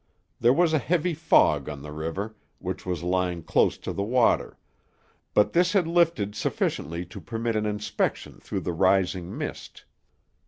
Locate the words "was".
0.51-0.73, 2.87-3.03